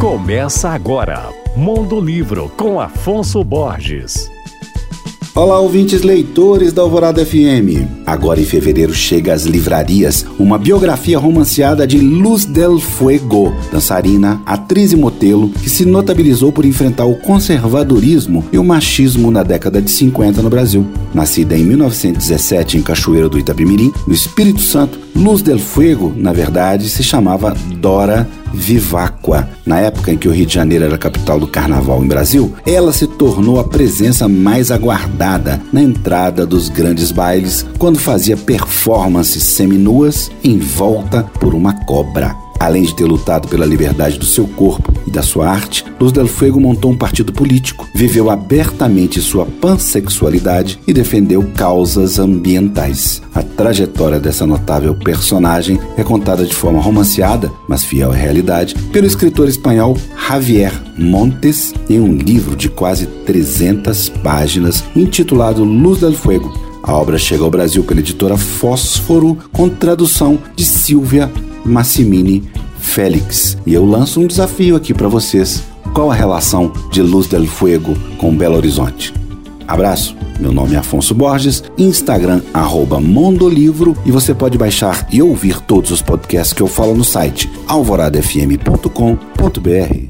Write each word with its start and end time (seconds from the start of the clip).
Começa 0.00 0.70
agora, 0.70 1.28
Mundo 1.54 2.00
Livro 2.00 2.48
com 2.56 2.80
Afonso 2.80 3.44
Borges. 3.44 4.32
Olá, 5.32 5.60
ouvintes 5.60 6.02
leitores 6.02 6.72
da 6.72 6.82
Alvorada 6.82 7.24
FM. 7.24 7.86
Agora 8.04 8.40
em 8.40 8.44
fevereiro 8.44 8.92
chega 8.92 9.32
às 9.32 9.44
livrarias 9.44 10.26
uma 10.40 10.58
biografia 10.58 11.16
romanceada 11.20 11.86
de 11.86 12.00
Luz 12.00 12.44
del 12.44 12.80
Fuego, 12.80 13.54
dançarina, 13.70 14.42
atriz 14.44 14.90
e 14.90 14.96
modelo 14.96 15.48
que 15.50 15.70
se 15.70 15.84
notabilizou 15.84 16.50
por 16.50 16.64
enfrentar 16.64 17.04
o 17.04 17.14
conservadorismo 17.14 18.44
e 18.52 18.58
o 18.58 18.64
machismo 18.64 19.30
na 19.30 19.44
década 19.44 19.80
de 19.80 19.92
50 19.92 20.42
no 20.42 20.50
Brasil. 20.50 20.84
Nascida 21.14 21.56
em 21.56 21.62
1917 21.62 22.78
em 22.78 22.82
Cachoeira 22.82 23.28
do 23.28 23.38
Itapemirim, 23.38 23.92
no 24.08 24.12
Espírito 24.12 24.60
Santo, 24.60 24.98
Luz 25.14 25.42
del 25.42 25.60
Fuego, 25.60 26.12
na 26.16 26.32
verdade, 26.32 26.88
se 26.88 27.04
chamava 27.04 27.54
Dora 27.76 28.28
Viváqua. 28.52 29.48
Na 29.64 29.78
época 29.78 30.12
em 30.12 30.16
que 30.16 30.28
o 30.28 30.32
Rio 30.32 30.46
de 30.46 30.54
Janeiro 30.54 30.84
era 30.84 30.98
capital 30.98 31.38
do 31.38 31.46
carnaval 31.46 32.02
em 32.02 32.08
Brasil, 32.08 32.52
ela 32.66 32.92
se 32.92 33.06
tornou 33.06 33.60
a 33.60 33.64
presença 33.64 34.28
mais 34.28 34.70
aguardada 34.70 35.19
na 35.70 35.82
entrada 35.82 36.46
dos 36.46 36.70
grandes 36.70 37.12
bailes 37.12 37.66
quando 37.78 37.98
fazia 37.98 38.36
performances 38.36 39.42
seminuas 39.42 40.30
envolta 40.42 41.22
por 41.22 41.54
uma 41.54 41.74
cobra. 41.84 42.49
Além 42.60 42.82
de 42.82 42.94
ter 42.94 43.06
lutado 43.06 43.48
pela 43.48 43.64
liberdade 43.64 44.18
do 44.18 44.26
seu 44.26 44.46
corpo 44.46 44.92
e 45.06 45.10
da 45.10 45.22
sua 45.22 45.48
arte, 45.48 45.82
Luz 45.98 46.12
del 46.12 46.26
Fuego 46.26 46.60
montou 46.60 46.90
um 46.90 46.96
partido 46.96 47.32
político, 47.32 47.88
viveu 47.94 48.28
abertamente 48.28 49.18
sua 49.18 49.46
pansexualidade 49.46 50.78
e 50.86 50.92
defendeu 50.92 51.42
causas 51.56 52.18
ambientais. 52.18 53.22
A 53.34 53.42
trajetória 53.42 54.20
dessa 54.20 54.46
notável 54.46 54.94
personagem 54.94 55.80
é 55.96 56.04
contada 56.04 56.44
de 56.44 56.54
forma 56.54 56.82
romanceada, 56.82 57.50
mas 57.66 57.82
fiel 57.82 58.12
à 58.12 58.14
realidade, 58.14 58.74
pelo 58.92 59.06
escritor 59.06 59.48
espanhol 59.48 59.96
Javier 60.28 60.72
Montes 60.98 61.72
em 61.88 61.98
um 61.98 62.12
livro 62.12 62.54
de 62.54 62.68
quase 62.68 63.06
300 63.06 64.10
páginas 64.22 64.84
intitulado 64.94 65.64
Luz 65.64 66.00
del 66.00 66.12
Fuego. 66.12 66.70
A 66.82 66.94
obra 66.94 67.18
chega 67.18 67.44
ao 67.44 67.50
Brasil 67.50 67.84
pela 67.84 68.00
editora 68.00 68.36
Fósforo, 68.36 69.38
com 69.52 69.68
tradução 69.68 70.38
de 70.56 70.64
Silvia 70.64 71.30
Massimini 71.64 72.42
Félix. 72.78 73.56
E 73.66 73.74
eu 73.74 73.84
lanço 73.84 74.20
um 74.20 74.26
desafio 74.26 74.76
aqui 74.76 74.92
para 74.92 75.08
vocês. 75.08 75.62
Qual 75.94 76.10
a 76.10 76.14
relação 76.14 76.72
de 76.90 77.02
Luz 77.02 77.26
del 77.26 77.46
Fuego 77.46 77.96
com 78.18 78.34
Belo 78.34 78.56
Horizonte? 78.56 79.12
Abraço. 79.66 80.16
Meu 80.40 80.52
nome 80.52 80.74
é 80.74 80.78
Afonso 80.78 81.14
Borges, 81.14 81.62
Instagram 81.76 82.40
Mondolivro 82.98 83.94
e 84.06 84.10
você 84.10 84.34
pode 84.34 84.56
baixar 84.56 85.06
e 85.12 85.22
ouvir 85.22 85.60
todos 85.60 85.90
os 85.90 86.00
podcasts 86.00 86.54
que 86.54 86.62
eu 86.62 86.66
falo 86.66 86.94
no 86.94 87.04
site 87.04 87.50
alvoradafm.com.br. 87.68 90.09